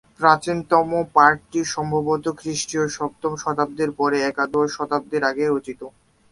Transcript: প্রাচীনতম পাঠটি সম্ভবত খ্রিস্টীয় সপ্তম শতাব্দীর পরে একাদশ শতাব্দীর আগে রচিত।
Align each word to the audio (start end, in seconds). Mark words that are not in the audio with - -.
প্রাচীনতম 0.19 0.89
পাঠটি 1.15 1.59
সম্ভবত 1.73 2.25
খ্রিস্টীয় 2.39 2.85
সপ্তম 2.97 3.31
শতাব্দীর 3.43 3.91
পরে 3.99 4.17
একাদশ 4.21 4.67
শতাব্দীর 4.77 5.23
আগে 5.31 5.43
রচিত। 5.47 5.81